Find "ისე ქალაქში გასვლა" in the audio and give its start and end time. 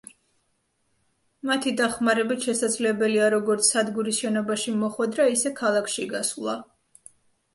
5.35-6.57